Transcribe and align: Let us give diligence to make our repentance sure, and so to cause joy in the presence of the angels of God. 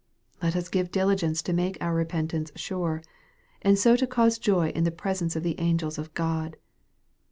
Let 0.41 0.55
us 0.55 0.67
give 0.67 0.89
diligence 0.89 1.43
to 1.43 1.53
make 1.53 1.77
our 1.79 1.93
repentance 1.93 2.51
sure, 2.55 3.03
and 3.61 3.77
so 3.77 3.95
to 3.97 4.07
cause 4.07 4.39
joy 4.39 4.69
in 4.69 4.83
the 4.83 4.89
presence 4.89 5.35
of 5.35 5.43
the 5.43 5.59
angels 5.59 5.99
of 5.99 6.11
God. 6.15 6.57